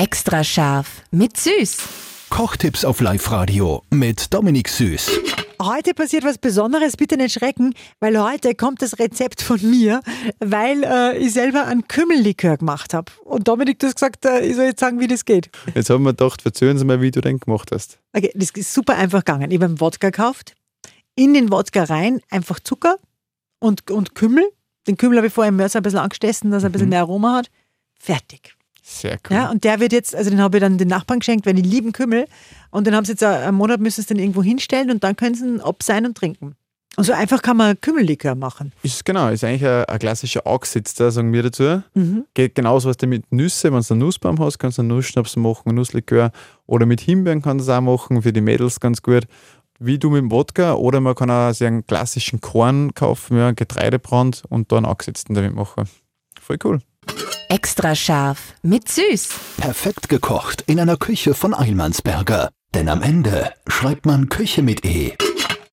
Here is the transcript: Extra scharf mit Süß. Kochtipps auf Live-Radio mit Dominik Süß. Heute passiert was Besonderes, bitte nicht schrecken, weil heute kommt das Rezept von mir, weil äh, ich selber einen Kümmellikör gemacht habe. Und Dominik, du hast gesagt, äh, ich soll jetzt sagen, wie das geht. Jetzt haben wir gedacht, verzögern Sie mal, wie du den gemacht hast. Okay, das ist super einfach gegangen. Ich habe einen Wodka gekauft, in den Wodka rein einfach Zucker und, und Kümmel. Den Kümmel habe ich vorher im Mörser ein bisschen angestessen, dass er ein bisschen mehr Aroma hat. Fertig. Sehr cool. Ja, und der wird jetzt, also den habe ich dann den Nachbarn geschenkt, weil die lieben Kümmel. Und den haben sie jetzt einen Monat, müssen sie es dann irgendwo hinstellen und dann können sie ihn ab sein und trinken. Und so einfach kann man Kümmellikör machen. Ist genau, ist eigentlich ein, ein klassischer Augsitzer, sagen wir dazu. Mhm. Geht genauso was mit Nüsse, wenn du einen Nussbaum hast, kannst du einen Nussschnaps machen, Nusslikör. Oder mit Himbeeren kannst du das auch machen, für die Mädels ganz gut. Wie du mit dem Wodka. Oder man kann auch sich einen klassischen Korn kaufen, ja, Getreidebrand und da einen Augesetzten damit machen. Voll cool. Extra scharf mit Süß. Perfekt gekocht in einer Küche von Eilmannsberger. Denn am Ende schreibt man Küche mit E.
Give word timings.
Extra 0.00 0.42
scharf 0.42 1.02
mit 1.10 1.36
Süß. 1.36 1.76
Kochtipps 2.30 2.86
auf 2.86 3.02
Live-Radio 3.02 3.82
mit 3.90 4.32
Dominik 4.32 4.70
Süß. 4.70 5.10
Heute 5.60 5.92
passiert 5.92 6.24
was 6.24 6.38
Besonderes, 6.38 6.96
bitte 6.96 7.18
nicht 7.18 7.34
schrecken, 7.34 7.74
weil 8.00 8.18
heute 8.18 8.54
kommt 8.54 8.80
das 8.80 8.98
Rezept 8.98 9.42
von 9.42 9.60
mir, 9.60 10.00
weil 10.38 10.84
äh, 10.84 11.18
ich 11.18 11.34
selber 11.34 11.66
einen 11.66 11.86
Kümmellikör 11.86 12.56
gemacht 12.56 12.94
habe. 12.94 13.12
Und 13.26 13.46
Dominik, 13.46 13.78
du 13.78 13.88
hast 13.88 13.96
gesagt, 13.96 14.24
äh, 14.24 14.40
ich 14.40 14.56
soll 14.56 14.64
jetzt 14.64 14.80
sagen, 14.80 15.00
wie 15.00 15.06
das 15.06 15.26
geht. 15.26 15.50
Jetzt 15.74 15.90
haben 15.90 16.02
wir 16.04 16.14
gedacht, 16.14 16.40
verzögern 16.40 16.78
Sie 16.78 16.86
mal, 16.86 17.02
wie 17.02 17.10
du 17.10 17.20
den 17.20 17.38
gemacht 17.38 17.70
hast. 17.70 17.98
Okay, 18.14 18.32
das 18.34 18.52
ist 18.52 18.72
super 18.72 18.96
einfach 18.96 19.22
gegangen. 19.22 19.50
Ich 19.50 19.58
habe 19.58 19.66
einen 19.66 19.80
Wodka 19.82 20.08
gekauft, 20.08 20.54
in 21.14 21.34
den 21.34 21.52
Wodka 21.52 21.84
rein 21.84 22.22
einfach 22.30 22.58
Zucker 22.58 22.96
und, 23.58 23.90
und 23.90 24.14
Kümmel. 24.14 24.50
Den 24.86 24.96
Kümmel 24.96 25.18
habe 25.18 25.26
ich 25.26 25.34
vorher 25.34 25.50
im 25.50 25.56
Mörser 25.56 25.80
ein 25.80 25.82
bisschen 25.82 25.98
angestessen, 25.98 26.50
dass 26.52 26.62
er 26.62 26.70
ein 26.70 26.72
bisschen 26.72 26.88
mehr 26.88 27.00
Aroma 27.00 27.36
hat. 27.36 27.50
Fertig. 27.98 28.56
Sehr 28.90 29.18
cool. 29.28 29.36
Ja, 29.36 29.50
und 29.50 29.62
der 29.62 29.78
wird 29.78 29.92
jetzt, 29.92 30.16
also 30.16 30.30
den 30.30 30.40
habe 30.40 30.56
ich 30.56 30.60
dann 30.60 30.76
den 30.76 30.88
Nachbarn 30.88 31.20
geschenkt, 31.20 31.46
weil 31.46 31.54
die 31.54 31.62
lieben 31.62 31.92
Kümmel. 31.92 32.26
Und 32.70 32.86
den 32.86 32.94
haben 32.94 33.04
sie 33.04 33.12
jetzt 33.12 33.22
einen 33.22 33.56
Monat, 33.56 33.80
müssen 33.80 33.96
sie 33.96 34.00
es 34.02 34.06
dann 34.08 34.18
irgendwo 34.18 34.42
hinstellen 34.42 34.90
und 34.90 35.04
dann 35.04 35.14
können 35.14 35.34
sie 35.36 35.46
ihn 35.46 35.60
ab 35.60 35.82
sein 35.82 36.06
und 36.06 36.16
trinken. 36.16 36.56
Und 36.96 37.04
so 37.04 37.12
einfach 37.12 37.40
kann 37.40 37.56
man 37.56 37.80
Kümmellikör 37.80 38.34
machen. 38.34 38.72
Ist 38.82 39.04
genau, 39.04 39.28
ist 39.28 39.44
eigentlich 39.44 39.64
ein, 39.64 39.84
ein 39.84 39.98
klassischer 40.00 40.44
Augsitzer, 40.44 41.12
sagen 41.12 41.32
wir 41.32 41.44
dazu. 41.44 41.82
Mhm. 41.94 42.24
Geht 42.34 42.56
genauso 42.56 42.88
was 42.88 42.96
mit 43.06 43.30
Nüsse, 43.30 43.72
wenn 43.72 43.80
du 43.80 43.94
einen 43.94 44.00
Nussbaum 44.00 44.40
hast, 44.40 44.58
kannst 44.58 44.78
du 44.78 44.82
einen 44.82 44.88
Nussschnaps 44.88 45.36
machen, 45.36 45.74
Nusslikör. 45.76 46.32
Oder 46.66 46.86
mit 46.86 47.00
Himbeeren 47.00 47.42
kannst 47.42 47.66
du 47.66 47.70
das 47.70 47.78
auch 47.78 47.80
machen, 47.80 48.22
für 48.22 48.32
die 48.32 48.40
Mädels 48.40 48.80
ganz 48.80 49.02
gut. 49.02 49.24
Wie 49.78 49.98
du 50.00 50.10
mit 50.10 50.20
dem 50.20 50.32
Wodka. 50.32 50.74
Oder 50.74 51.00
man 51.00 51.14
kann 51.14 51.30
auch 51.30 51.52
sich 51.52 51.66
einen 51.68 51.86
klassischen 51.86 52.40
Korn 52.40 52.92
kaufen, 52.92 53.36
ja, 53.36 53.52
Getreidebrand 53.52 54.42
und 54.48 54.72
da 54.72 54.78
einen 54.78 54.86
Augesetzten 54.86 55.34
damit 55.34 55.54
machen. 55.54 55.88
Voll 56.40 56.58
cool. 56.64 56.80
Extra 57.50 57.96
scharf 57.96 58.54
mit 58.62 58.88
Süß. 58.88 59.28
Perfekt 59.56 60.08
gekocht 60.08 60.62
in 60.68 60.78
einer 60.78 60.96
Küche 60.96 61.34
von 61.34 61.52
Eilmannsberger. 61.52 62.50
Denn 62.74 62.88
am 62.88 63.02
Ende 63.02 63.52
schreibt 63.66 64.06
man 64.06 64.28
Küche 64.28 64.62
mit 64.62 64.84
E. 64.84 65.16